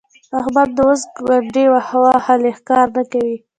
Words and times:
احمد 0.39 0.69
نو 0.77 0.83
اوس 0.91 1.01
ګونډې 1.17 1.65
ووهلې؛ 1.71 2.53
کار 2.69 2.87
نه 2.95 3.03
کوي. 3.11 3.37